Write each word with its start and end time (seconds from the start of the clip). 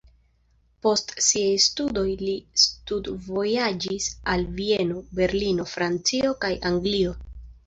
Post 0.85 1.11
siaj 1.25 1.51
studoj 1.65 2.05
li 2.21 2.33
studvojaĝis 2.61 4.09
al 4.35 4.47
Vieno, 4.57 5.05
Berlino, 5.21 5.69
Francio 5.77 6.35
kaj 6.47 6.53
Anglio. 6.73 7.15